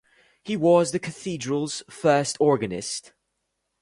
He 0.41 0.57
was 0.57 0.93
the 0.93 0.97
cathedral's 0.99 1.83
first 1.87 2.35
organist. 2.39 3.13